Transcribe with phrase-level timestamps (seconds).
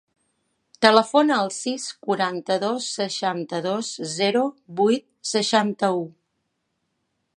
[0.85, 4.43] Telefona al sis, quaranta-dos, seixanta-dos, zero,
[4.81, 6.03] vuit, seixanta-u.